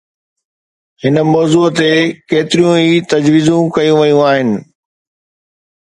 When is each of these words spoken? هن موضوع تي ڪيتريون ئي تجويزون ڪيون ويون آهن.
هن 1.01 1.15
موضوع 1.33 1.67
تي 1.79 1.91
ڪيتريون 2.29 2.75
ئي 2.83 2.95
تجويزون 3.11 3.63
ڪيون 3.75 3.97
ويون 4.01 4.21
آهن. 4.31 4.49